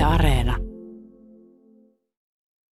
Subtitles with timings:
[0.00, 0.56] Yle Areena.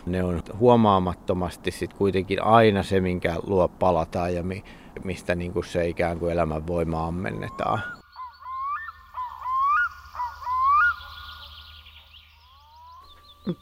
[0.05, 4.63] Ne on huomaamattomasti sit kuitenkin aina se, minkä luo palataan ja mi,
[5.03, 7.81] mistä niin kuin se ikään kuin elämän voima ammennetaan.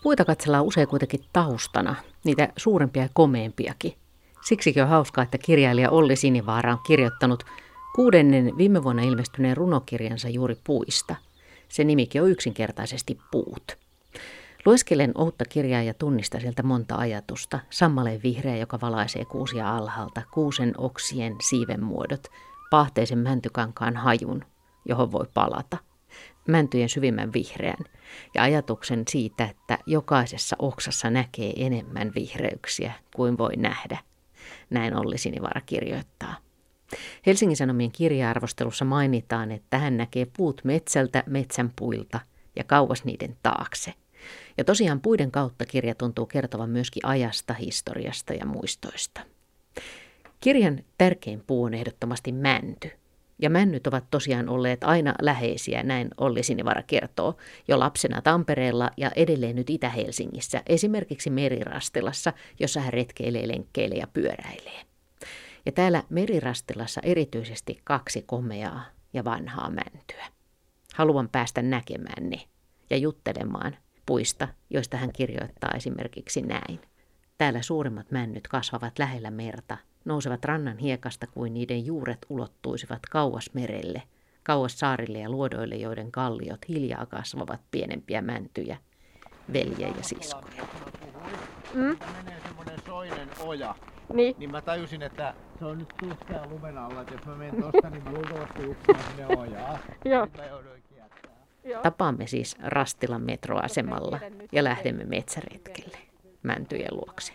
[0.04, 3.94] Puita katsellaan usein kuitenkin taustana, niitä suurempia ja komeampiakin.
[4.48, 7.44] Siksikin on hauskaa, että kirjailija Olli Sinivaara on kirjoittanut
[7.96, 11.16] kuudennen viime vuonna ilmestyneen runokirjansa juuri puista.
[11.70, 13.78] Se nimikin on yksinkertaisesti Puut.
[14.66, 17.60] Lueskelen uutta kirjaa ja tunnista sieltä monta ajatusta.
[17.70, 22.28] Sammaleen vihreä, joka valaisee kuusia alhaalta, kuusen oksien siiven muodot,
[22.70, 24.46] pahteisen mäntykankaan hajun,
[24.86, 25.78] johon voi palata.
[26.48, 27.86] Mäntyjen syvimmän vihreän
[28.36, 33.98] ja ajatuksen siitä, että jokaisessa oksassa näkee enemmän vihreyksiä kuin voi nähdä.
[34.70, 36.45] Näin Olli Sinivaara kirjoittaa.
[37.26, 42.20] Helsingin Sanomien kirja-arvostelussa mainitaan, että hän näkee puut metsältä metsän puilta
[42.56, 43.94] ja kauas niiden taakse.
[44.58, 49.22] Ja tosiaan puiden kautta kirja tuntuu kertovan myöskin ajasta, historiasta ja muistoista.
[50.40, 52.92] Kirjan tärkein puu on ehdottomasti mänty.
[53.42, 57.38] Ja männyt ovat tosiaan olleet aina läheisiä, näin Olli Sinivara kertoo,
[57.68, 64.95] jo lapsena Tampereella ja edelleen nyt Itä-Helsingissä, esimerkiksi Merirastilassa, jossa hän retkeilee, lenkkeilee ja pyöräilee.
[65.66, 70.26] Ja täällä Merirastilassa erityisesti kaksi komeaa ja vanhaa mäntyä.
[70.94, 72.42] Haluan päästä näkemään ne
[72.90, 76.80] ja juttelemaan puista, joista hän kirjoittaa esimerkiksi näin.
[77.38, 84.02] Täällä suurimmat männyt kasvavat lähellä merta, nousevat rannan hiekasta kuin niiden juuret ulottuisivat kauas merelle,
[84.44, 88.78] kauas saarille ja luodoille, joiden kalliot hiljaa kasvavat pienempiä mäntyjä,
[89.54, 90.68] veljiä ja siskoja.
[91.74, 91.98] Mm?
[92.16, 93.76] menee semmoinen soinen oja,
[94.14, 94.36] niin.
[94.38, 97.90] niin mä tajusin, että se on nyt tuskea lumen alla, että jos mä menen tosta,
[97.90, 99.80] niin mä luultavasti uppoan sinne ojaa.
[101.66, 101.82] Joo.
[101.84, 104.20] Tapaamme siis Rastilan metroasemalla
[104.52, 105.98] ja lähdemme metsäretkelle
[106.44, 107.34] mäntyjen luokse.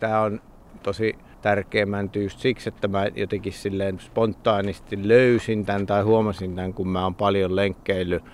[0.00, 0.40] Tämä on
[0.82, 6.74] tosi tärkeä mänty just siksi, että mä jotenkin silleen spontaanisti löysin tämän tai huomasin tämän,
[6.74, 8.24] kun mä oon paljon lenkkeillyt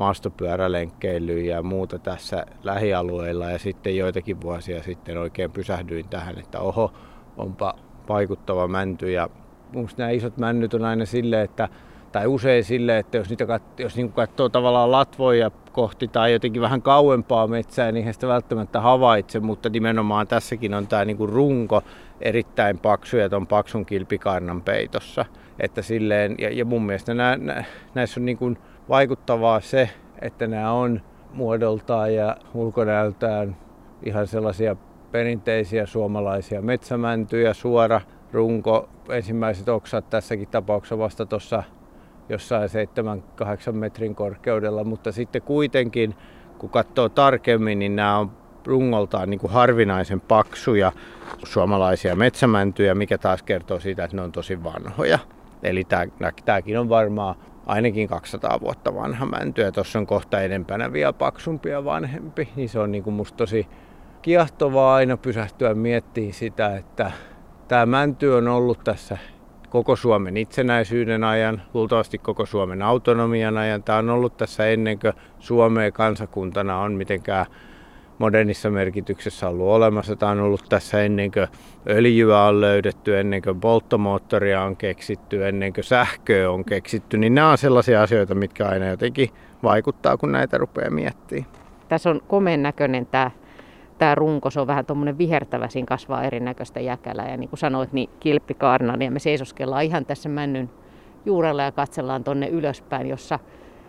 [0.00, 6.92] maastopyörälenkkeilyä ja muuta tässä lähialueilla ja sitten joitakin vuosia sitten oikein pysähdyin tähän, että oho,
[7.36, 7.74] onpa
[8.08, 9.28] vaikuttava mänty ja
[9.72, 11.68] minusta nämä isot männyt on aina silleen, että
[12.12, 16.62] tai usein sille, että jos niitä kat, jos niin katsoo tavallaan latvoja kohti tai jotenkin
[16.62, 21.82] vähän kauempaa metsää, niin sitä välttämättä havaitse, mutta nimenomaan tässäkin on tämä niin runko
[22.20, 25.24] erittäin paksu ja tuon paksun kilpikarnan peitossa.
[25.58, 28.58] Että silleen, ja, ja mun mielestä nää, nää, näissä on niin kuin
[28.90, 29.90] vaikuttavaa se,
[30.22, 31.00] että nämä on
[31.34, 33.56] muodoltaan ja ulkonäöltään
[34.02, 34.76] ihan sellaisia
[35.12, 38.00] perinteisiä suomalaisia metsämäntyjä, suora
[38.32, 41.62] runko, ensimmäiset oksat tässäkin tapauksessa vasta tuossa
[42.28, 42.70] jossain
[43.70, 46.14] 7-8 metrin korkeudella, mutta sitten kuitenkin
[46.58, 48.30] kun katsoo tarkemmin, niin nämä on
[48.66, 50.92] rungoltaan niin kuin harvinaisen paksuja
[51.44, 55.18] suomalaisia metsämäntyjä, mikä taas kertoo siitä, että ne on tosi vanhoja.
[55.62, 55.86] Eli
[56.44, 57.34] tämäkin on varmaan
[57.70, 62.48] ainakin 200 vuotta vanha mänty ja tuossa on kohta edempänä vielä paksumpi ja vanhempi.
[62.56, 63.66] Niin se on niin kuin musta tosi
[64.22, 67.12] kiehtovaa aina pysähtyä miettimään sitä, että
[67.68, 69.18] tämä mänty on ollut tässä
[69.68, 73.82] koko Suomen itsenäisyyden ajan, luultavasti koko Suomen autonomian ajan.
[73.82, 77.46] Tämä on ollut tässä ennen kuin Suomea kansakuntana on mitenkään
[78.20, 80.16] modernissa merkityksessä ollut olemassa.
[80.16, 81.48] Tämä on ollut tässä ennen kuin
[81.88, 87.18] öljyä on löydetty, ennen kuin polttomoottoria on keksitty, ennen kuin sähköä on keksitty.
[87.18, 89.28] Niin nämä on sellaisia asioita, mitkä aina jotenkin
[89.62, 91.50] vaikuttaa, kun näitä rupeaa miettimään.
[91.88, 93.30] Tässä on komeen näköinen tämä
[93.98, 97.30] tämä runko, se on vähän tuommoinen vihertävä, siinä kasvaa erinäköistä jäkälää.
[97.30, 100.70] Ja niin kuin sanoit, niin kilppikaarnan ja me seisoskellaan ihan tässä männyn
[101.26, 103.38] juurella ja katsellaan tonne ylöspäin, jossa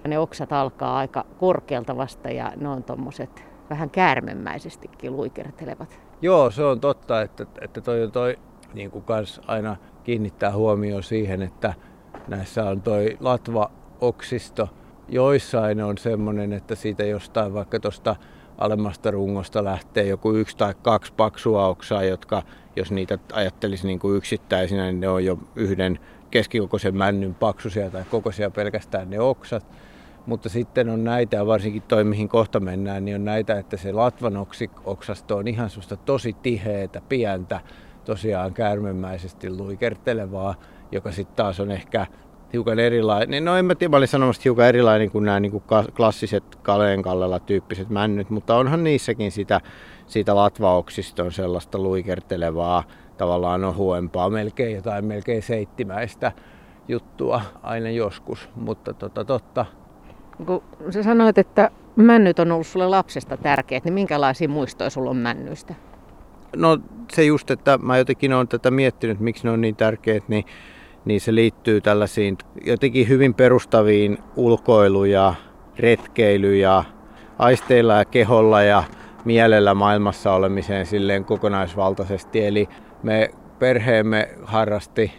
[0.08, 6.00] ne oksat alkaa aika korkealta vasta ja ne on tuommoiset vähän käärmemäisestikin luikertelevat.
[6.22, 8.40] Joo, se on totta, että, että toi on toi
[8.74, 11.74] niin kuin kans aina kiinnittää huomioon siihen, että
[12.28, 14.70] näissä on toi latva-oksisto.
[15.08, 18.16] Joissain on semmoinen, että siitä jostain vaikka tuosta
[18.57, 22.44] alemmasta rungosta lähtee joku yksi tai kaksi paksua oksaa, jotka
[22.75, 26.00] jos niitä ajattelisi niin kuin yksittäisinä, niin ne on jo yhden
[26.31, 29.66] keskikokoisen männyn paksuisia tai kokoisia pelkästään ne oksat.
[30.25, 33.91] Mutta sitten on näitä, ja varsinkin toi mihin kohta mennään, niin on näitä, että se
[33.91, 34.33] latvan
[34.85, 37.59] oksasto on ihan sellaista tosi tiheätä, pientä,
[38.06, 40.56] tosiaan käärmemäisesti luikertelevaa,
[40.91, 42.07] joka sitten taas on ehkä
[42.53, 43.45] hiukan erilainen.
[43.45, 45.63] No en mä tiedä, mä olin sanomassa hiukan erilainen kuin nämä niin kuin
[45.95, 49.62] klassiset Kaleen kallella tyyppiset männyt, mutta onhan niissäkin sitä,
[50.07, 52.83] siitä latvaoksiston sellaista luikertelevaa,
[53.18, 56.31] tavallaan ohuempaa, melkein jotain melkein seittimäistä
[56.88, 59.65] juttua aina joskus, mutta tota, totta.
[60.46, 65.18] Kun sä sanoit, että männyt on ollut sulle lapsesta tärkeät, niin minkälaisia muistoja sulla on
[65.18, 65.76] männyistä?
[66.56, 66.78] No
[67.14, 70.46] se just, että mä jotenkin olen tätä miettinyt, miksi ne on niin tärkeät, niin,
[71.06, 75.34] niin se liittyy tällaisiin jotenkin hyvin perustaviin ulkoiluja,
[75.80, 76.84] retkeilyjä,
[77.40, 78.84] aisteilla ja keholla ja
[79.26, 82.46] mielellä maailmassa olemiseen silleen kokonaisvaltaisesti.
[82.46, 82.70] Eli
[83.04, 83.30] me
[83.60, 85.14] perheemme harrasti,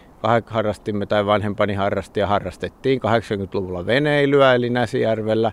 [0.45, 5.51] harrastimme tai vanhempani harrasti ja harrastettiin 80-luvulla veneilyä eli Näsijärvellä.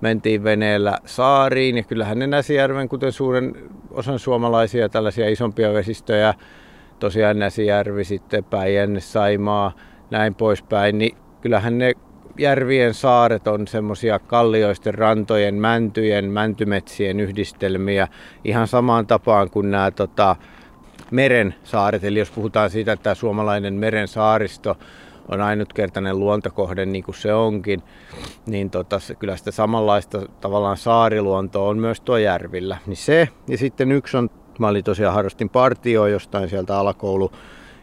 [0.00, 3.54] Mentiin veneellä saariin ja kyllähän ne Näsijärven, kuten suuren
[3.90, 6.34] osan suomalaisia tällaisia isompia vesistöjä,
[6.98, 9.72] tosiaan Näsijärvi, sitten Päijänne, Saimaa,
[10.10, 11.92] näin poispäin, niin kyllähän ne
[12.38, 18.08] järvien saaret on semmoisia kallioisten, rantojen, mäntyjen, mäntymetsien yhdistelmiä
[18.44, 20.36] ihan samaan tapaan kuin nämä tota,
[21.14, 22.04] meren saaret.
[22.04, 24.76] Eli jos puhutaan siitä, että tämä suomalainen meren saaristo
[25.28, 27.82] on ainutkertainen luontokohde niin kuin se onkin,
[28.46, 32.78] niin tota, kyllä sitä samanlaista tavallaan saariluontoa on myös tuo järvillä.
[32.86, 37.32] Niin se, ja sitten yksi on, mä olin tosiaan harrastin partioa jostain sieltä alakoulu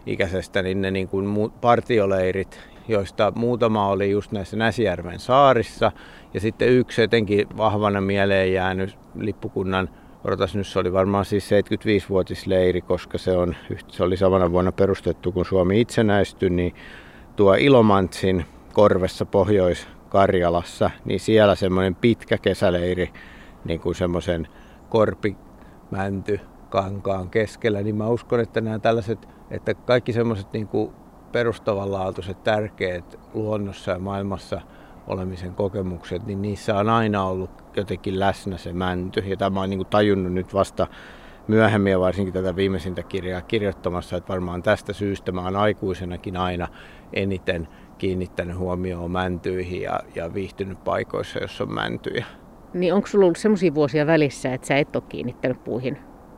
[0.06, 5.92] ikäisestä, niin ne niin kuin partioleirit, joista muutama oli just näissä Näsijärven saarissa.
[6.34, 9.90] Ja sitten yksi etenkin vahvana mieleen jäänyt lippukunnan
[10.24, 13.56] Odotas nyt, se oli varmaan siis 75-vuotisleiri, koska se, on,
[13.88, 16.76] se oli samana vuonna perustettu, kun Suomi itsenäistyi, niin
[17.36, 23.10] tuo Ilomantsin korvessa Pohjois-Karjalassa, niin siellä semmoinen pitkä kesäleiri,
[23.66, 24.48] niin kuin semmoisen
[24.90, 26.40] korpimänty
[26.70, 30.94] kankaan keskellä, niin mä uskon, että nämä tällaiset, että kaikki semmoiset niin kuin
[31.32, 34.62] perustavanlaatuiset, tärkeät luonnossa ja maailmassa
[35.08, 39.20] olemisen kokemukset, niin niissä on aina ollut jotenkin läsnä se mänty.
[39.20, 40.88] Ja tämä on niin kuin tajunnut nyt vasta
[41.48, 46.68] myöhemmin ja varsinkin tätä viimeisintä kirjaa kirjoittamassa, että varmaan tästä syystä mä oon aikuisenakin aina
[47.14, 47.68] eniten
[47.98, 52.26] kiinnittänyt huomioon mäntyihin ja, ja viihtynyt paikoissa, jossa on mäntyjä.
[52.74, 55.98] Niin onko sulla ollut sellaisia vuosia välissä, että sä et ole kiinnittänyt puihin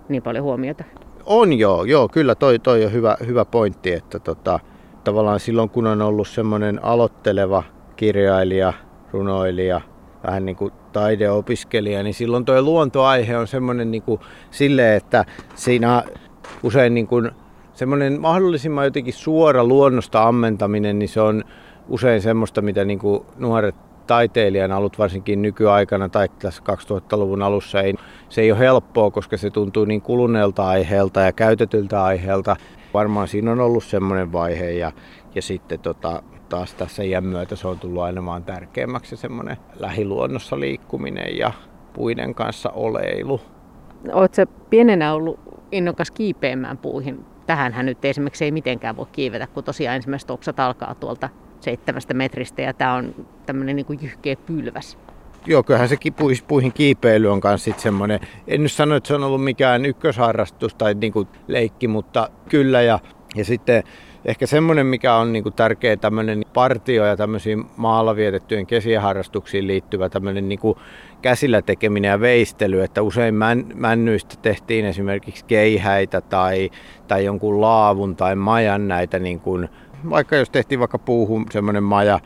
[0.10, 0.84] niin paljon huomiota?
[1.26, 4.60] On joo, joo kyllä toi, toi on hyvä, hyvä pointti, että tota,
[5.04, 7.64] tavallaan silloin kun on ollut semmoinen aloitteleva
[7.96, 8.74] kirjailija,
[9.12, 9.82] runoilija,
[10.28, 15.26] vähän niin kuin taideopiskelija, niin silloin tuo luontoaihe on semmoinen niin kuin sille, että
[15.56, 16.04] siinä
[16.64, 17.32] usein niin kuin
[17.74, 21.44] semmoinen mahdollisimman jotenkin suora luonnosta ammentaminen, niin se on
[21.90, 23.76] usein semmoista, mitä niin kuin nuoret
[24.08, 27.94] taiteilijan alut varsinkin nykyaikana tai tässä 2000-luvun alussa ei,
[28.30, 32.56] se ei ole helppoa, koska se tuntuu niin kuluneelta aiheelta ja käytetyltä aiheelta.
[32.94, 34.92] Varmaan siinä on ollut semmoinen vaihe ja,
[35.36, 36.24] ja sitten tota,
[36.54, 41.52] taas tässä iän myötä se on tullut aina vaan tärkeämmäksi semmoinen lähiluonnossa liikkuminen ja
[41.94, 43.42] puiden kanssa oleilu.
[44.12, 45.40] Oletko pienenä ollut
[45.72, 47.26] innokas kiipeämään puihin?
[47.46, 51.30] Tähänhän nyt esimerkiksi ei mitenkään voi kiivetä, kun tosiaan ensimmäiset oksat alkaa tuolta
[51.60, 53.16] seitsemästä metristä ja tämä on
[53.46, 54.98] tämmöinen niin jyhkeä pylväs.
[55.46, 55.98] Joo, kyllähän se
[56.48, 60.94] puihin kiipeily on myös semmoinen, en nyt sano, että se on ollut mikään ykkösharrastus tai
[60.94, 63.00] niin kuin leikki, mutta kyllä ja,
[63.36, 63.84] ja sitten
[64.26, 70.10] ehkä semmoinen, mikä on niin kuin tärkeä tämmöinen partio ja tämmöisiin maalla vietettyjen kesiharrastuksiin liittyvä
[70.10, 70.78] tämmöinen niin kuin
[71.22, 76.70] käsillä tekeminen ja veistely, että usein män, männyistä tehtiin esimerkiksi keihäitä tai,
[77.08, 79.70] tai jonkun laavun tai majan näitä, niin kuin,
[80.10, 82.20] vaikka jos tehtiin vaikka puuhun semmoinen maja,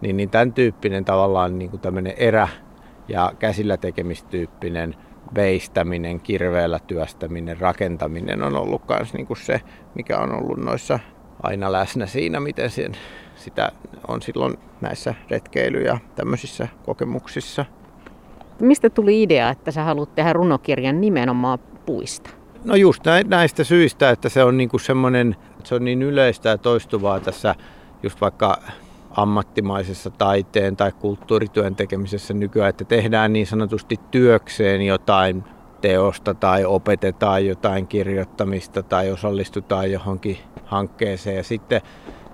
[0.00, 2.48] niin, niin tämän tyyppinen tavallaan niin kuin tämmöinen erä
[3.08, 4.94] ja käsillä tekemistyyppinen
[5.34, 9.60] veistäminen, kirveellä työstäminen, rakentaminen on ollut myös niin kuin se,
[9.94, 10.98] mikä on ollut noissa
[11.42, 12.92] aina läsnä siinä, miten sen,
[13.36, 13.72] sitä
[14.08, 17.64] on silloin näissä retkeily- ja tämmöisissä kokemuksissa.
[18.60, 22.30] Mistä tuli idea, että sä haluat tehdä runokirjan nimenomaan puista?
[22.64, 27.20] No just näistä syistä, että se on niinku semmoinen, se on niin yleistä ja toistuvaa
[27.20, 27.54] tässä
[28.02, 28.62] just vaikka
[29.10, 35.44] ammattimaisessa taiteen tai kulttuurityön tekemisessä nykyään, että tehdään niin sanotusti työkseen jotain
[35.80, 41.80] teosta tai opetetaan jotain kirjoittamista tai osallistutaan johonkin hankkeeseen ja sitten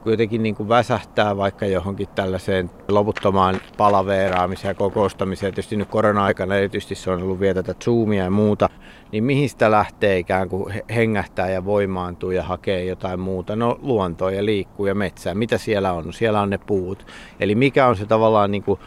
[0.06, 6.56] kun jotenkin niin kuin väsähtää vaikka johonkin tällaiseen loputtomaan palaveeraamiseen ja kokoustamiseen, tietysti nyt korona-aikana
[6.56, 8.68] erityisesti se on ollut vielä tätä Zoomia ja muuta,
[9.12, 13.56] niin mihin sitä lähtee ikään kuin hengähtää ja voimaantuu ja hakee jotain muuta?
[13.56, 15.34] No luontoa ja liikkuu ja metsää.
[15.34, 16.12] Mitä siellä on?
[16.12, 17.06] Siellä on ne puut.
[17.40, 18.80] Eli mikä on se tavallaan niin kuin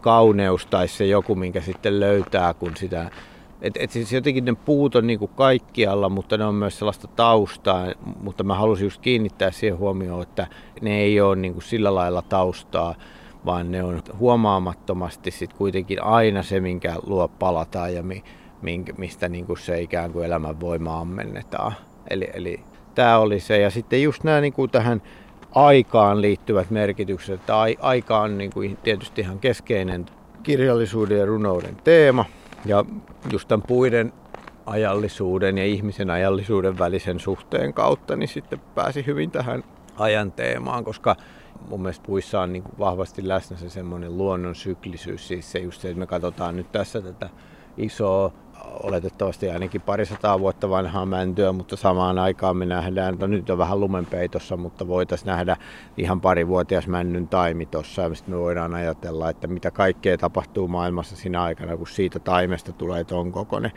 [0.00, 3.10] kauneus tai se joku, minkä sitten löytää, kun sitä
[3.64, 7.86] et, et siis jotenkin ne puut on niinku kaikkialla, mutta ne on myös sellaista taustaa,
[8.20, 10.46] mutta mä halusin just kiinnittää siihen huomioon, että
[10.80, 12.94] ne ei ole niinku sillä lailla taustaa,
[13.46, 18.24] vaan ne on huomaamattomasti sit kuitenkin aina se, minkä luo palataan ja mi,
[18.62, 21.72] minkä, mistä niinku se ikään kuin elämän voima ammennetaan.
[22.10, 22.60] Eli, eli
[22.94, 23.58] tämä oli se.
[23.58, 25.02] Ja sitten just nämä niinku tähän
[25.54, 30.06] aikaan liittyvät merkitykset, että aika on niinku tietysti ihan keskeinen
[30.42, 32.24] kirjallisuuden ja runouden teema.
[32.66, 32.84] Ja
[33.32, 34.12] just tämän puiden
[34.66, 39.64] ajallisuuden ja ihmisen ajallisuuden välisen suhteen kautta, niin sitten pääsi hyvin tähän
[39.96, 41.16] ajan teemaan, koska
[41.68, 45.88] mun mielestä puissa on niin vahvasti läsnä se semmoinen luonnon syklisyys, siis se just se,
[45.88, 47.30] että me katsotaan nyt tässä tätä
[47.76, 48.32] isoa
[48.82, 53.80] oletettavasti ainakin parisataa vuotta vanhaa mäntyä, mutta samaan aikaan me nähdään, no nyt on vähän
[53.80, 55.56] lumenpeitossa, mutta voitaisiin nähdä
[55.96, 61.42] ihan parivuotias männyn taimi tuossa sitten me voidaan ajatella, että mitä kaikkea tapahtuu maailmassa siinä
[61.42, 63.72] aikana, kun siitä taimesta tulee ton kokoinen.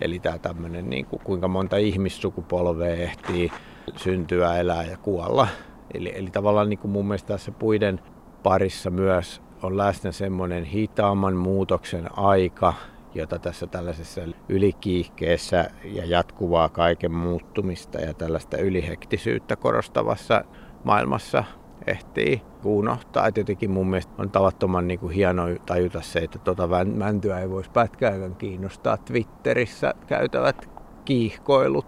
[0.00, 3.52] Eli tämä tämmöinen, niin kuin, kuinka monta ihmissukupolvea ehtii
[3.96, 5.48] syntyä, elää ja kuolla.
[5.94, 8.00] Eli, eli tavallaan niin kuin mun mielestä tässä puiden
[8.42, 12.74] parissa myös on läsnä semmoinen hitaamman muutoksen aika,
[13.18, 20.44] jota tässä tällaisessa ylikiihkeessä ja jatkuvaa kaiken muuttumista ja tällaista ylihektisyyttä korostavassa
[20.84, 21.44] maailmassa
[21.86, 23.26] ehtii unohtaa.
[23.26, 27.50] Et jotenkin mun mielestä on tavattoman niin kuin hieno tajuta se, että tota mäntyä ei
[27.50, 30.70] voisi pätkääkään kiinnostaa Twitterissä käytävät
[31.04, 31.86] kiihkoilut.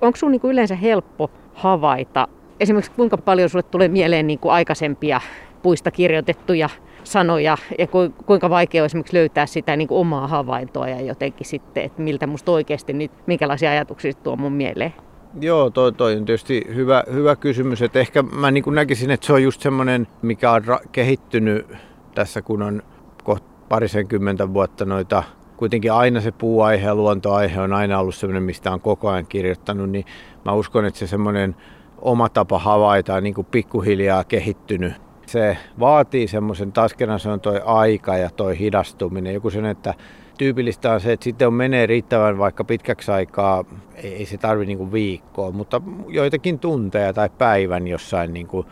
[0.00, 2.28] Onko sun niin kuin yleensä helppo havaita,
[2.60, 5.20] esimerkiksi kuinka paljon sulle tulee mieleen niin kuin aikaisempia
[5.64, 6.68] puista kirjoitettuja
[7.04, 7.86] sanoja ja
[8.26, 12.26] kuinka vaikea on esimerkiksi löytää sitä niin kuin omaa havaintoa ja jotenkin sitten, että miltä
[12.26, 14.94] musta oikeasti nyt, minkälaisia ajatuksia tuo mun mieleen.
[15.40, 17.82] Joo, toi, toi on tietysti hyvä, hyvä kysymys.
[17.82, 21.66] Että ehkä mä niin kuin näkisin, että se on just semmoinen, mikä on ra- kehittynyt
[22.14, 22.82] tässä, kun on
[23.24, 25.22] kohta parisenkymmentä vuotta noita
[25.56, 29.90] kuitenkin aina se puuaihe ja luontoaihe on aina ollut semmoinen, mistä on koko ajan kirjoittanut,
[29.90, 30.04] niin
[30.44, 31.56] mä uskon, että se semmoinen
[31.98, 34.92] oma tapa havaita on niin kuin pikkuhiljaa kehittynyt
[35.26, 39.34] se vaatii semmoisen, taas kerran se on toi aika ja toi hidastuminen.
[39.34, 39.94] Joku sen, että
[40.38, 43.64] tyypillistä on se, että sitten on menee riittävän vaikka pitkäksi aikaa,
[43.94, 48.66] ei, ei se tarvi niinku viikkoa, mutta joitakin tunteja tai päivän jossain niinku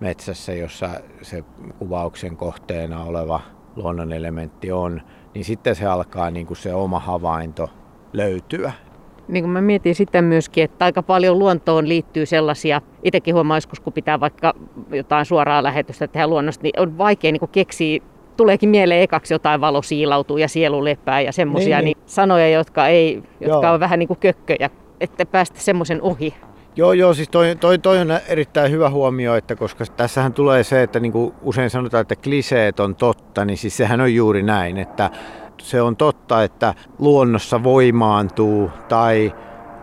[0.00, 0.90] metsässä, jossa
[1.22, 1.44] se
[1.78, 3.40] kuvauksen kohteena oleva
[3.76, 5.02] luonnonelementti on,
[5.34, 7.70] niin sitten se alkaa niinku se oma havainto
[8.12, 8.72] löytyä
[9.28, 13.80] niin kuin mä mietin sitä myöskin, että aika paljon luontoon liittyy sellaisia, itsekin huomaa joskus,
[13.80, 14.54] kun pitää vaikka
[14.92, 18.00] jotain suoraa lähetystä tehdä luonnosta, niin on vaikea niin keksiä
[18.36, 21.96] tuleekin mieleen ekaksi jotain valo siilautuu ja sielu lepää ja semmoisia niin, niin.
[21.98, 24.70] niin sanoja, jotka, ei, jotka on vähän niin kuin kökköjä,
[25.00, 26.34] että päästä semmoisen ohi.
[26.76, 30.82] Joo, joo, siis toi, toi, toi on erittäin hyvä huomio, että koska tässähän tulee se,
[30.82, 34.76] että niin kuin usein sanotaan, että kliseet on totta, niin siis sehän on juuri näin,
[34.76, 35.10] että
[35.60, 39.34] se on totta, että luonnossa voimaantuu tai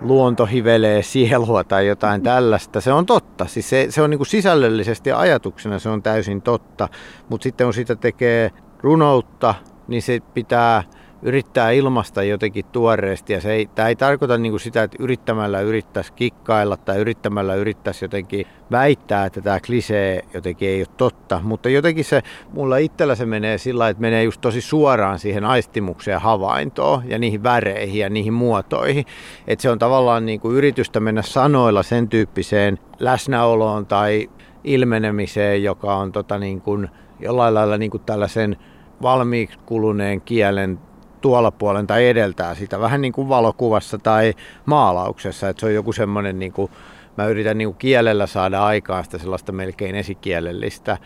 [0.01, 2.82] luonto hivelee sielua tai jotain tällaista.
[2.82, 3.46] Se on totta.
[3.46, 6.89] Siis se, se on niin kuin sisällöllisesti ja ajatuksena se on täysin totta.
[7.29, 9.55] Mutta sitten kun sitä tekee runoutta,
[9.88, 10.84] niin se pitää
[11.22, 13.34] yrittää ilmasta jotenkin tuoreesti.
[13.34, 17.56] Ja se ei, tämä ei tarkoita niin kuin sitä, että yrittämällä yrittäisi kikkailla tai yrittämällä
[17.56, 21.40] yrittäisi jotenkin väittää, että tämä klisee jotenkin ei ole totta.
[21.44, 22.22] Mutta jotenkin se,
[22.54, 27.44] mulla itsellä se menee sillä että menee just tosi suoraan siihen aistimukseen havaintoon ja niihin
[27.44, 29.06] väreihin ja niihin muotoihin.
[29.48, 34.30] Että se on tavallaan niin kuin yritystä mennä sanoilla sen tyyppiseen läsnäoloon tai
[34.64, 38.58] ilmenemiseen, joka on tota niin kuin, jollain lailla niin kuin tällaisen
[39.02, 40.80] valmiiksi kuluneen kielen
[41.25, 44.34] tuolla puolen tai edeltää sitä, vähän niin kuin valokuvassa tai
[44.65, 46.72] maalauksessa, että se on joku semmoinen, niin kuin,
[47.17, 50.98] mä yritän niin kuin kielellä saada aikaan sitä sellaista melkein esikielellistä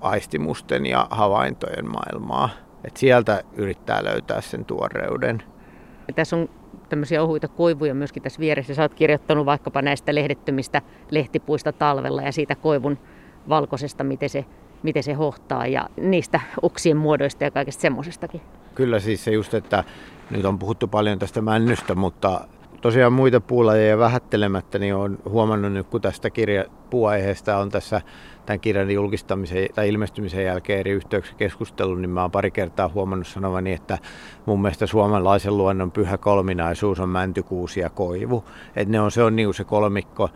[0.00, 2.48] aistimusten ja havaintojen maailmaa.
[2.84, 5.42] että sieltä yrittää löytää sen tuoreuden.
[6.08, 6.48] Ja tässä on
[6.88, 8.74] tämmöisiä ohuita koivuja myöskin tässä vieressä.
[8.74, 12.98] Sä oot kirjoittanut vaikkapa näistä lehdettömistä lehtipuista talvella ja siitä koivun
[13.48, 14.44] valkoisesta, miten se,
[14.84, 18.40] miten se hohtaa ja niistä oksien muodoista ja kaikesta semmoisestakin.
[18.74, 19.84] Kyllä siis se just, että
[20.30, 22.40] nyt on puhuttu paljon tästä männystä, mutta
[22.80, 28.00] tosiaan muita puulajeja vähättelemättä, niin olen huomannut nyt, kun tästä kirja, puuaiheesta on tässä
[28.46, 33.26] tämän kirjan julkistamisen tai ilmestymisen jälkeen eri yhteyksissä keskustellut, niin mä oon pari kertaa huomannut
[33.26, 33.98] sanovani, että
[34.46, 38.44] mun mielestä suomalaisen luonnon pyhä kolminaisuus on mäntykuusi ja koivu.
[38.76, 40.30] Että ne on, se on niin se kolmikko,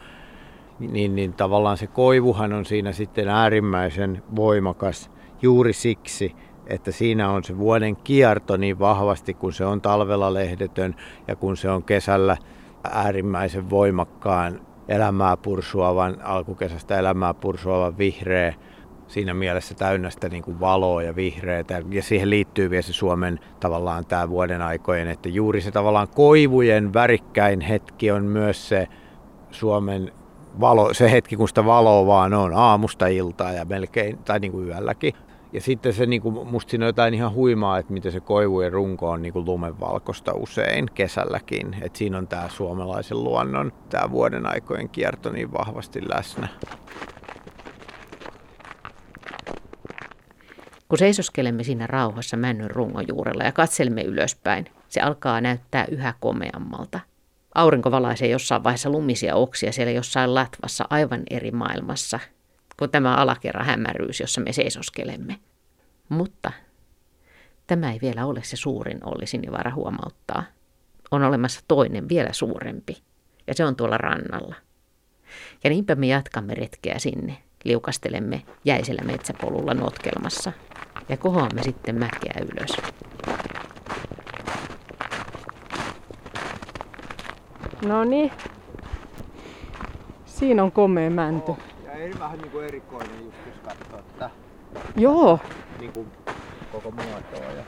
[0.79, 5.11] niin, niin tavallaan se koivuhan on siinä sitten äärimmäisen voimakas
[5.43, 10.97] juuri siksi, että siinä on se vuoden kierto niin vahvasti, kun se on talvella lehdetön
[11.29, 12.37] ja kun se on kesällä
[12.93, 18.55] äärimmäisen voimakkaan elämää pursuavan, alkukesästä elämää pursuavan vihreä,
[19.09, 21.83] siinä mielessä täynnä sitä niin kuin valoa ja vihreätä.
[21.91, 26.95] Ja siihen liittyy vielä se Suomen tavallaan tämä vuoden aikojen, että juuri se tavallaan koivujen
[26.95, 28.89] värikkäin hetki on myös se
[29.51, 30.13] Suomen
[30.61, 34.69] valo, se hetki, kun sitä valoa vaan on aamusta iltaa ja melkein, tai niin kuin
[34.69, 35.13] yölläkin.
[35.53, 38.73] Ja sitten se, niin kuin, musta siinä on jotain ihan huimaa, että miten se koivujen
[38.73, 41.77] runko on niin kuin lumenvalkoista usein kesälläkin.
[41.83, 46.49] Että siinä on tämä suomalaisen luonnon, tämä vuoden aikojen kierto niin vahvasti läsnä.
[50.89, 57.01] Kun seisoskelemme siinä rauhassa männyn rungojuurella ja katselemme ylöspäin, se alkaa näyttää yhä komeammalta.
[57.59, 62.21] Aurinko valaisee jossain vaiheessa lumisia oksia siellä jossain latvassa aivan eri maailmassa
[62.79, 65.39] kuin tämä alakerran hämäryys, jossa me seisoskelemme.
[66.09, 66.53] Mutta
[67.67, 70.43] tämä ei vielä ole se suurin, Olli Sinivaara huomauttaa.
[71.11, 73.03] On olemassa toinen, vielä suurempi,
[73.47, 74.55] ja se on tuolla rannalla.
[75.65, 80.53] Ja niinpä me jatkamme retkeä sinne, liukastelemme jäisellä metsäpolulla notkelmassa
[81.09, 82.71] ja kohoamme sitten mäkeä ylös.
[87.87, 88.33] No niin.
[90.25, 91.51] Siinä on komea mänty.
[91.51, 94.31] Oh, ja eri, vähän niin kuin erikoinen just jos katsoo että
[94.97, 95.39] Joo.
[95.81, 96.07] niin kuin
[96.73, 97.53] koko muotoa.
[97.57, 97.65] Ja...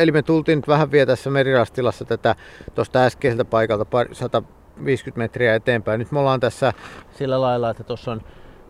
[0.00, 2.36] Eli me tultiin nyt vähän vielä tässä merirastilassa tätä
[2.74, 5.98] tuosta äskeiseltä paikalta pari, 150 metriä eteenpäin.
[5.98, 6.72] Nyt me ollaan tässä
[7.12, 8.22] sillä lailla, että tuossa on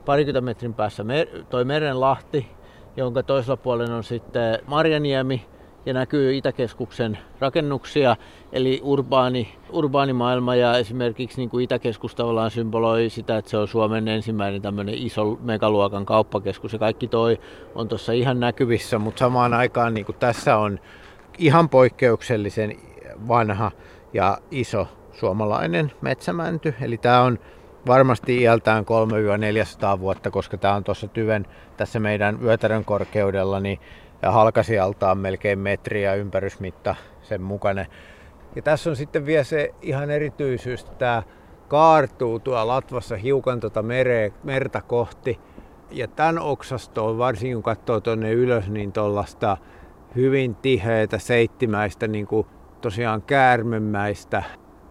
[0.05, 2.51] parikymmentä metrin päässä mer- toi Merenlahti,
[2.97, 5.47] jonka toisella puolella on sitten Marjaniemi
[5.87, 8.17] ja näkyy Itäkeskuksen rakennuksia,
[8.53, 14.09] eli urbaani, urbaanimaailma ja esimerkiksi niin kuin Itäkeskus tavallaan symboloi sitä, että se on Suomen
[14.09, 17.41] ensimmäinen tämmöinen iso megaluokan kauppakeskus ja kaikki toi
[17.75, 20.79] on tuossa ihan näkyvissä, mutta samaan aikaan niin kuin tässä on
[21.39, 22.77] ihan poikkeuksellisen
[23.29, 23.71] vanha
[24.13, 27.39] ja iso suomalainen metsämänty, eli tämä on
[27.87, 28.85] varmasti iältään
[29.97, 31.47] 3-400 vuotta, koska tämä on tuossa tyven
[31.77, 33.79] tässä meidän yötärön korkeudella, niin
[34.31, 37.87] halkasijaltaan melkein metriä ympärysmitta sen mukainen.
[38.57, 41.23] Ja tässä on sitten vielä se ihan erityisyys, että tämä
[41.69, 45.41] kaartuu tuolla latvassa hiukan tuota mereä, merta kohti.
[45.91, 49.57] Ja tämän oksastoon, varsinkin kun katsoo tuonne ylös, niin tuollaista
[50.17, 52.47] hyvin tiheitä, seittimäistä, niin kuin
[52.81, 54.43] tosiaan käärmemäistä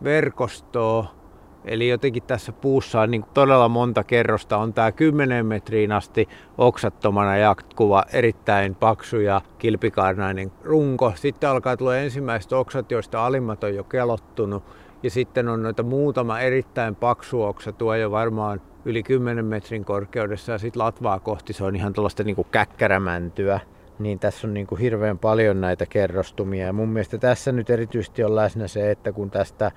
[0.04, 1.21] verkostoa,
[1.66, 4.58] Eli jotenkin tässä puussa on niin todella monta kerrosta.
[4.58, 11.14] On tämä 10 metriin asti oksattomana jatkuva, erittäin paksu ja kilpikaarnainen runko.
[11.16, 14.64] Sitten alkaa tulla ensimmäiset oksat, joista alimmat on jo kelottunut.
[15.04, 20.52] Ja sitten on noita muutama erittäin paksu oksa, tuo jo varmaan yli 10 metrin korkeudessa
[20.52, 23.60] ja sitten latvaa kohti se on ihan tuollaista niin käkkärämäntyä.
[24.00, 26.66] Niin tässä on niin kuin hirveän paljon näitä kerrostumia.
[26.66, 29.72] Ja mun mielestä tässä nyt erityisesti on läsnä se, että kun tästä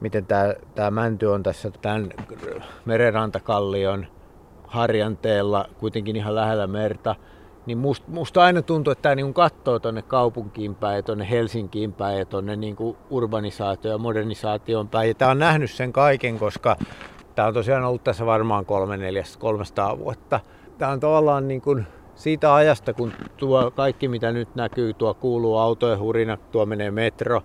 [0.00, 2.10] miten tämä, tämä mänty on tässä tämän
[2.84, 4.06] merenrantakallion
[4.66, 7.16] harjanteella, kuitenkin ihan lähellä merta,
[7.66, 12.18] niin musta, aina tuntuu, että tämä niin katsoo tuonne kaupunkiin päin ja tuonne Helsinkiin päin
[12.18, 12.76] ja tuonne niin
[13.10, 15.08] urbanisaatio ja modernisaation päin.
[15.08, 16.76] Ja tämä on nähnyt sen kaiken, koska
[17.34, 20.40] tämä on tosiaan ollut tässä varmaan kolme, neljäs, 300 vuotta.
[20.78, 25.56] Tämä on tavallaan niin kuin siitä ajasta, kun tuo kaikki mitä nyt näkyy, tuo kuuluu
[25.56, 27.42] autojen hurina, tuo menee metro,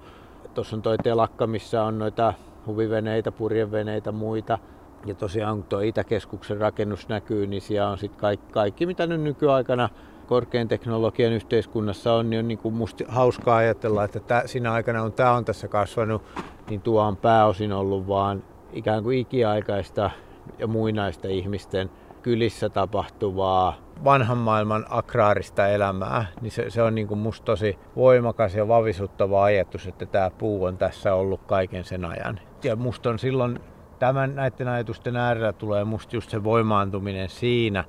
[0.54, 2.34] Tuossa on toi telakka, missä on noita
[2.68, 4.60] huviveneitä, purjeveneitä, muita.
[5.06, 9.22] Ja tosiaan kun tuo Itäkeskuksen rakennus näkyy, niin siellä on sitten kaikki, kaikki, mitä nyt
[9.22, 9.89] nykyaikana
[10.28, 15.02] korkean teknologian yhteiskunnassa on, niin on niin kuin musta hauskaa ajatella, että tää, siinä aikana
[15.02, 16.22] kun tämä on tässä kasvanut,
[16.70, 20.12] niin tuo on pääosin ollut vaan ikään kuin ikiaikaista
[20.60, 21.89] ja muinaista ihmisten
[22.23, 28.55] kylissä tapahtuvaa vanhan maailman agraarista elämää, niin se, se on niin kuin musta tosi voimakas
[28.55, 32.39] ja vavisuttava ajatus, että tämä puu on tässä ollut kaiken sen ajan.
[32.63, 33.59] Ja musta on silloin
[33.99, 37.83] tämän näiden ajatusten äärellä tulee musta just se voimaantuminen siinä,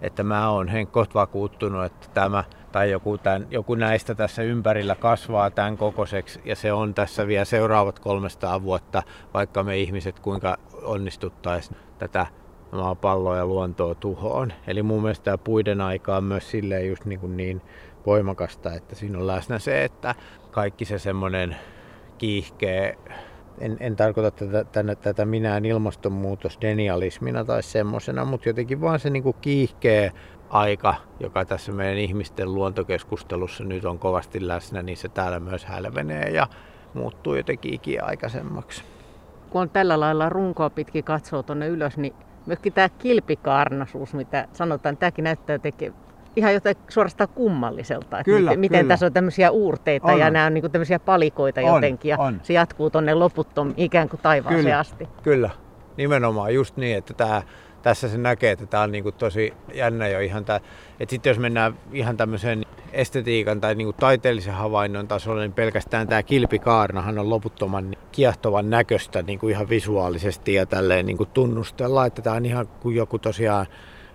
[0.00, 5.50] että mä oon henkot vakuuttunut, että tämä tai joku, tämän, joku näistä tässä ympärillä kasvaa
[5.50, 9.02] tämän kokoiseksi ja se on tässä vielä seuraavat 300 vuotta,
[9.34, 12.26] vaikka me ihmiset kuinka onnistuttaisiin tätä
[12.72, 14.52] maapalloa ja luontoa tuhoon.
[14.66, 17.62] Eli mun mielestä tämä puiden aika on myös silleen just niin, kuin niin
[18.06, 20.14] voimakasta, että siinä on läsnä se, että
[20.50, 21.56] kaikki se semmoinen
[22.18, 22.94] kiihkeä,
[23.58, 29.36] en, en tarkoita tätä, tätä, tätä minään ilmastonmuutosdenialismina tai semmosena, mutta jotenkin vaan se kuin
[29.40, 30.12] kiihkeä
[30.50, 36.30] aika, joka tässä meidän ihmisten luontokeskustelussa nyt on kovasti läsnä, niin se täällä myös hälvenee
[36.30, 36.46] ja
[36.94, 38.84] muuttuu jotenkin ikiaikaisemmaksi.
[39.50, 42.14] Kun on tällä lailla runkoa pitkin katsoo tuonne ylös, niin
[42.48, 45.92] myöskin tämä kilpikaarnasuus, mitä sanotaan, tämäkin näyttää tekee
[46.36, 48.18] ihan jotain suorastaan kummalliselta.
[48.18, 48.92] Että kyllä, miten, miten kyllä.
[48.92, 50.18] tässä on tämmöisiä uurteita on.
[50.18, 52.08] ja nämä on niin tämmöisiä palikoita on, jotenkin.
[52.08, 52.40] Ja on.
[52.42, 55.08] se jatkuu tuonne loputtom ikään kuin taivaaseen kyllä, asti.
[55.22, 55.50] Kyllä,
[55.96, 57.42] nimenomaan just niin, että tämä,
[57.82, 60.60] tässä se näkee, että tämä on niin tosi jännä jo ihan tämä.
[61.00, 66.22] Että sitten jos mennään ihan tämmöiseen estetiikan tai niin taiteellisen havainnon tasolle, niin pelkästään tämä
[66.22, 72.22] kilpikaarnahan on loputtoman kiehtovan näköistä niin kuin ihan visuaalisesti ja tälleen niin kuin tunnustella, että
[72.22, 73.66] tämä on ihan kuin joku tosiaan,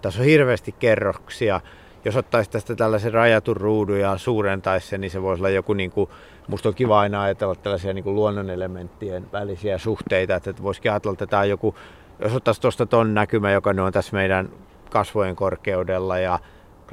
[0.02, 1.62] tässä on hirveästi kerroksia.
[2.06, 5.92] Jos ottaisi tästä tällaisen rajatun ruudun ja suurentaisi sen, niin se voisi olla joku, niin
[5.92, 6.10] kuin,
[6.48, 11.28] musta on kiva aina ajatella tällaisia niin kuin luonnonelementtien välisiä suhteita, että voisikin ajatella, että
[11.28, 11.76] tämä on joku,
[12.20, 14.50] jos ottaisi tuosta ton näkymä, joka on tässä meidän
[14.90, 16.40] kasvojen korkeudella ja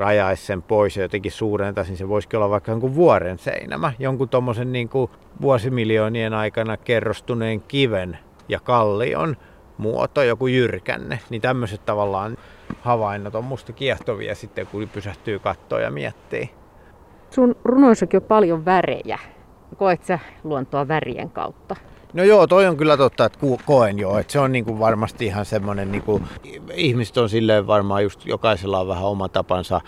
[0.01, 4.73] rajaisi sen pois ja jotenkin suurentaisin, se voisikin olla vaikka jonkun vuoren seinämä, jonkun tuommoisen
[4.73, 4.91] niin
[5.41, 9.37] vuosimiljoonien aikana kerrostuneen kiven ja kallion
[9.79, 12.37] muoto, joku jyrkänne, niin tämmöiset tavallaan
[12.81, 16.51] havainnot on musta kiehtovia sitten, kun pysähtyy kattoon ja miettii.
[17.31, 19.19] Sun runoissakin on paljon värejä.
[19.77, 21.77] Koet sä luontoa värien kautta?
[22.13, 25.27] No joo, toi on kyllä totta, että koen joo, että se on niin kuin varmasti
[25.27, 26.25] ihan semmoinen, niin kuin,
[26.75, 29.81] ihmiset on silleen varmaan just jokaisella on vähän oma tapansa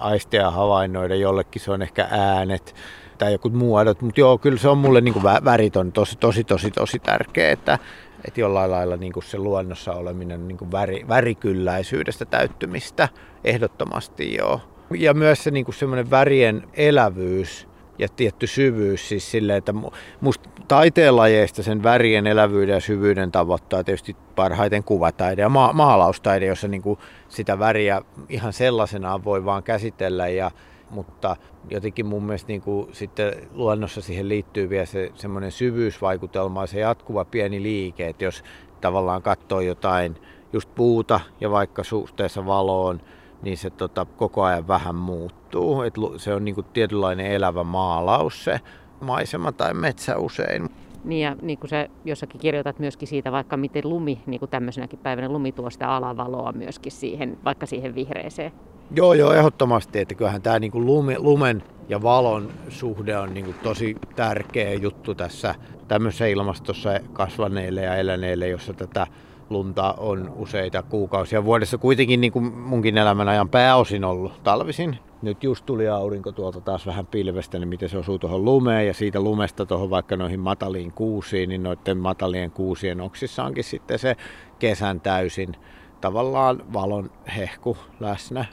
[0.00, 2.74] aistia ja havainnoida, jollekin se on ehkä äänet
[3.18, 6.44] tai joku muodot, mutta joo, kyllä se on mulle niin kuin värit on tosi, tosi,
[6.44, 7.78] tosi, tosi tärkeä, että,
[8.24, 13.08] että jollain lailla niin kuin se luonnossa oleminen niin kuin väri, värikylläisyydestä täyttymistä
[13.44, 14.60] ehdottomasti joo.
[14.94, 19.74] Ja myös se niin kuin semmoinen värien elävyys, ja tietty syvyys siis silleen, että
[20.20, 26.68] musta taiteenlajeista sen värien elävyyden ja syvyyden tavoittaa tietysti parhaiten kuvataide ja ma- maalaustaide, jossa
[26.68, 30.50] niin kuin sitä väriä ihan sellaisenaan voi vaan käsitellä ja
[30.90, 31.36] mutta
[31.70, 36.80] jotenkin mun mielestä niin kuin sitten luonnossa siihen liittyy vielä se semmoinen syvyysvaikutelma ja se
[36.80, 38.44] jatkuva pieni liike, että jos
[38.80, 40.16] tavallaan katsoo jotain
[40.52, 43.00] just puuta ja vaikka suhteessa valoon,
[43.46, 45.82] niin se tota, koko ajan vähän muuttuu.
[45.82, 48.60] Et se on niinku tietynlainen elävä maalaus se
[49.00, 50.68] maisema tai metsä usein.
[51.04, 54.98] Niin ja niin kuin sä jossakin kirjoitat myöskin siitä, vaikka miten lumi, niin kuin tämmöisenäkin
[54.98, 58.52] päivänä lumi tuo sitä alavaloa myöskin siihen, vaikka siihen vihreeseen.
[58.90, 63.56] Joo, joo, ehdottomasti, että kyllähän tämä niin lumi, lumen ja valon suhde on niin kuin
[63.62, 65.54] tosi tärkeä juttu tässä
[65.88, 69.06] tämmöisessä ilmastossa kasvaneille ja eläneille, jossa tätä
[69.50, 71.78] lunta on useita kuukausia vuodessa.
[71.78, 74.98] Kuitenkin niin kuin munkin elämän ajan pääosin ollut talvisin.
[75.22, 78.94] Nyt just tuli aurinko tuolta taas vähän pilvestä, niin miten se osuu tuohon lumeen ja
[78.94, 84.16] siitä lumesta tuohon vaikka noihin mataliin kuusiin, niin noiden matalien kuusien oksissa onkin sitten se
[84.58, 85.56] kesän täysin
[86.00, 88.44] tavallaan valon hehku läsnä.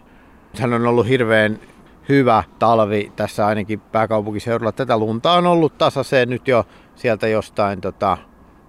[0.53, 1.59] Sehän on ollut hirveän
[2.09, 4.71] hyvä talvi tässä ainakin pääkaupunkiseudulla.
[4.71, 8.17] Tätä lunta on ollut tasaiseen nyt jo sieltä jostain tota,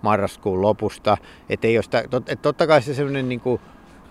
[0.05, 1.17] marraskuun lopusta.
[1.49, 3.43] Että ei sitä, tot, et totta kai se semmoinen niin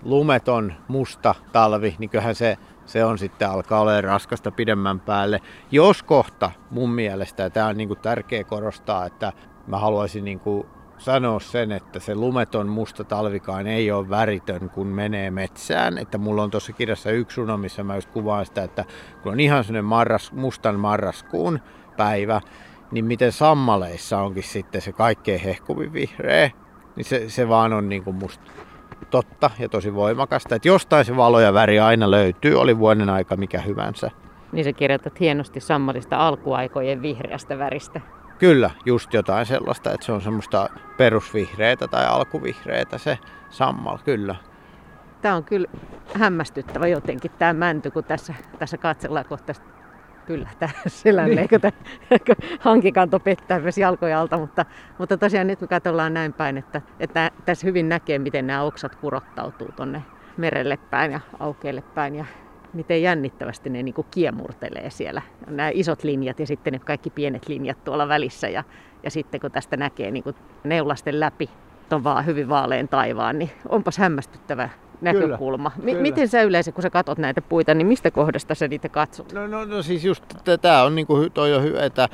[0.02, 5.40] lumeton musta talvi, niin kyllähän se, se on sitten alkaa olla raskasta pidemmän päälle.
[5.70, 9.32] Jos kohta mun mielestä, ja tämä on niin kuin tärkeä korostaa, että
[9.66, 10.66] mä haluaisin niin kuin
[10.98, 15.98] sanoa sen, että se lumeton musta talvikaan ei ole väritön, kun menee metsään.
[15.98, 18.84] Että mulla on tuossa kirjassa yksi runo, missä mä just kuvaan sitä, että
[19.22, 21.60] kun on ihan sellainen marras, mustan marraskuun
[21.96, 22.40] päivä,
[22.94, 26.50] niin miten sammaleissa onkin sitten se kaikkein hehkuvin vihreä,
[26.96, 28.50] niin se, se vaan on niin kuin musta
[29.10, 30.54] totta ja tosi voimakasta.
[30.54, 34.10] Että jostain se valo ja väri aina löytyy, oli vuoden aika mikä hyvänsä.
[34.52, 38.00] Niin sä kirjoitat hienosti sammalista alkuaikojen vihreästä väristä.
[38.38, 43.18] Kyllä, just jotain sellaista, että se on semmoista perusvihreätä tai alkuvihreätä se
[43.50, 44.34] sammal, kyllä.
[45.22, 45.68] Tämä on kyllä
[46.14, 49.52] hämmästyttävä jotenkin tämä mänty, kun tässä, tässä katsellaan kohta
[50.26, 51.60] pyllähtää selänne, niin.
[52.10, 54.64] eikö hankikanto pettää myös jalkoja alta, mutta,
[54.98, 58.94] mutta tosiaan nyt me katsellaan näin päin, että, että tässä hyvin näkee, miten nämä oksat
[58.94, 60.02] kurottautuu tuonne
[60.36, 62.24] merelle päin ja aukeelle päin ja
[62.72, 65.22] miten jännittävästi ne niin kiemurtelee siellä.
[65.46, 68.64] Nämä isot linjat ja sitten ne kaikki pienet linjat tuolla välissä ja,
[69.02, 70.24] ja sitten kun tästä näkee niin
[70.64, 71.50] neulasten läpi
[71.88, 74.68] tuon vaan hyvin vaaleen taivaan, niin onpas hämmästyttävä
[75.00, 75.70] näkökulma.
[75.70, 76.02] Kyllä, M- kyllä.
[76.02, 79.32] Miten sä yleensä, kun sä katot näitä puita, niin mistä kohdasta sä niitä katsot?
[79.32, 80.24] No, no, no siis just
[80.60, 82.08] tämä on niinku, toi on hyvä, että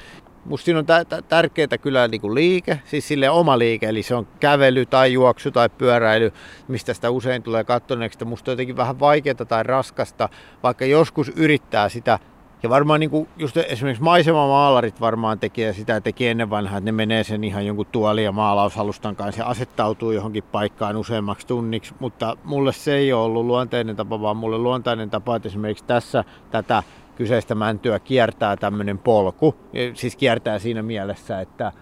[0.44, 0.86] Musta siinä on
[1.28, 5.68] tärkeää kyllä niinku liike, siis sille oma liike, eli se on kävely tai juoksu tai
[5.68, 6.32] pyöräily,
[6.68, 8.24] mistä sitä usein tulee kattoneeksi.
[8.24, 10.28] Musta on jotenkin vähän vaikeaa tai raskasta,
[10.62, 12.18] vaikka joskus yrittää sitä
[12.62, 16.92] ja varmaan niin kuin just esimerkiksi maisemamaalarit varmaan tekee sitä, teki ennen vanhaa, että ne
[16.92, 22.36] menee sen ihan jonkun tuoli- ja maalausalustan kanssa ja asettautuu johonkin paikkaan useammaksi tunniksi, mutta
[22.44, 26.82] mulle se ei ole ollut luonteinen tapa, vaan mulle luontainen tapa, että esimerkiksi tässä tätä
[27.16, 29.54] kyseistä mäntyä kiertää tämmöinen polku,
[29.94, 31.72] siis kiertää siinä mielessä, että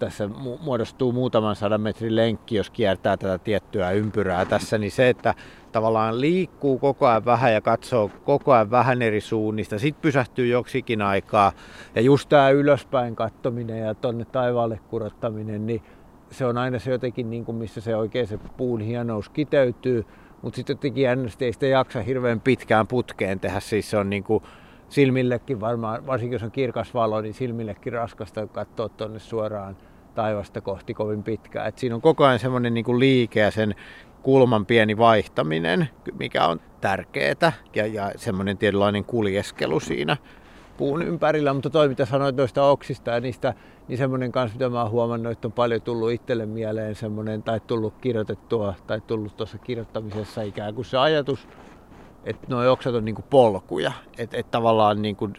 [0.00, 0.28] tässä
[0.60, 5.34] muodostuu muutaman sadan metrin lenkki, jos kiertää tätä tiettyä ympyrää tässä, niin se, että
[5.72, 11.02] tavallaan liikkuu koko ajan vähän ja katsoo koko ajan vähän eri suunnista, sitten pysähtyy joksikin
[11.02, 11.52] aikaa.
[11.94, 15.82] Ja just tämä ylöspäin kattominen ja tonne taivaalle kurottaminen, niin
[16.30, 20.06] se on aina se jotenkin, niin kuin missä se oikein se puun hienous kiteytyy,
[20.42, 24.24] mutta sitten jotenkin jännästi ei sitä jaksa hirveän pitkään putkeen tehdä, siis se on niin
[24.24, 24.42] kuin
[24.88, 29.76] silmillekin varmaan, varsinkin jos on kirkas valo, niin silmillekin raskasta katsoa tuonne suoraan
[30.14, 31.68] taivasta kohti kovin pitkään.
[31.68, 33.74] Et siinä on koko ajan semmoinen niin liike ja sen
[34.22, 40.16] kulman pieni vaihtaminen, mikä on tärkeää ja, ja semmoinen tietynlainen kuljeskelu siinä
[40.76, 43.54] puun ympärillä, mutta toi mitä sanoit noista oksista ja niistä,
[43.88, 47.60] niin semmoinen kanssa, mitä mä oon huomannut, että on paljon tullut itselle mieleen semmoinen, tai
[47.60, 51.48] tullut kirjoitettua, tai tullut tuossa kirjoittamisessa ikään kuin se ajatus
[52.24, 53.92] että nuo oksat on niin kuin polkuja.
[54.18, 55.34] Että et tavallaan kuin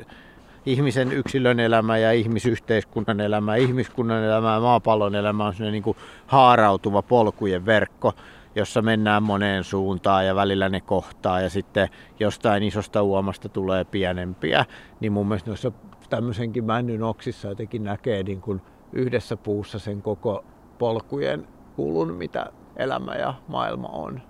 [0.66, 5.98] ihmisen yksilön elämä ja ihmisyhteiskunnan elämä, ihmiskunnan elämä ja maapallon elämä on niin kuin
[6.28, 8.14] haarautuva polkujen verkko,
[8.56, 14.66] jossa mennään moneen suuntaan ja välillä ne kohtaa ja sitten jostain isosta uomasta tulee pienempiä.
[15.00, 15.72] Niin mun mielestä noissa
[16.10, 18.62] tämmöisenkin männyn oksissa jotenkin näkee niin kuin
[18.94, 20.44] yhdessä puussa sen koko
[20.78, 22.46] polkujen kulun, mitä
[22.76, 24.22] elämä ja maailma on.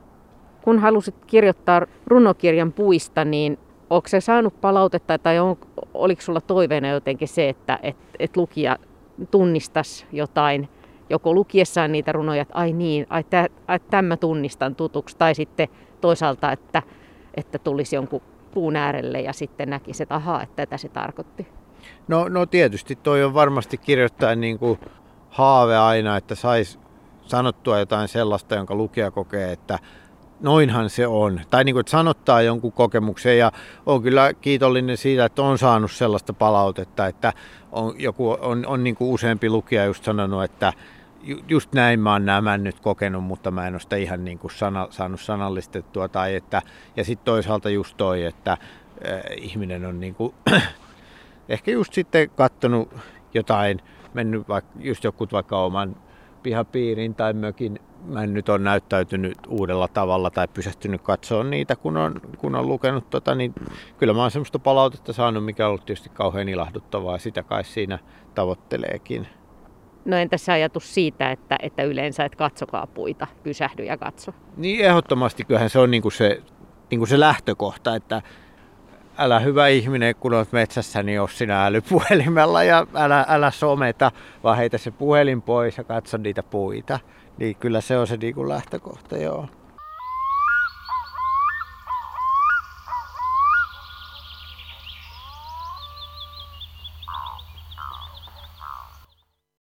[0.61, 3.57] Kun halusit kirjoittaa runokirjan puista, niin
[3.91, 5.57] onko se saanut palautetta tai on,
[5.93, 8.77] oliko sulla toiveena jotenkin se, että et, et lukija
[9.31, 10.69] tunnistaisi jotain,
[11.09, 15.67] joko lukiessaan niitä runoja, että ai niin, ai, tä, ai tämä tunnistan tutuksi, tai sitten
[16.01, 16.81] toisaalta, että,
[17.33, 18.21] että tulisi jonkun
[18.53, 21.47] puun äärelle ja sitten näkisi, että ahaa, että tätä se tarkoitti.
[22.07, 24.79] No, no tietysti toi on varmasti kirjoittaa niin kuin
[25.29, 26.79] haave aina, että saisi
[27.21, 29.79] sanottua jotain sellaista, jonka lukija kokee, että
[30.41, 31.41] noinhan se on.
[31.49, 33.51] Tai niin kuin, että sanottaa jonkun kokemuksen ja
[33.85, 37.33] on kyllä kiitollinen siitä, että on saanut sellaista palautetta, että
[37.71, 40.73] on, joku, on, on niin kuin useampi lukija just sanonut, että
[41.47, 44.51] just näin mä oon nämä nyt kokenut, mutta mä en ole sitä ihan niin kuin
[44.51, 46.07] sana, saanut sanallistettua.
[46.07, 46.61] Tai että,
[46.95, 48.57] ja sitten toisaalta just toi, että äh,
[49.37, 50.33] ihminen on niin kuin,
[51.49, 52.93] ehkä just sitten katsonut
[53.33, 53.81] jotain,
[54.13, 55.95] mennyt vaikka, just joku vaikka oman
[56.43, 57.79] pihapiirin tai mökin
[58.27, 63.35] nyt on näyttäytynyt uudella tavalla tai pysähtynyt katsoa niitä, kun on, kun on lukenut tota,
[63.35, 63.53] niin
[63.97, 67.99] kyllä mä oon semmoista palautetta saanut, mikä on ollut tietysti kauhean ilahduttavaa, sitä kai siinä
[68.35, 69.27] tavoitteleekin.
[70.05, 74.31] No entäs se ajatus siitä, että, että yleensä et katsokaa puita, pysähdy ja katso?
[74.57, 76.41] Niin ehdottomasti kyllähän se on niinku se,
[76.89, 78.21] niinku se lähtökohta, että
[79.17, 84.11] älä hyvä ihminen, kun olet metsässä, niin ole sinä älypuhelimella ja älä, älä someta,
[84.43, 86.99] vaan heitä se puhelin pois ja katso niitä puita.
[87.37, 89.47] Niin kyllä se on se niin kuin lähtökohta, joo.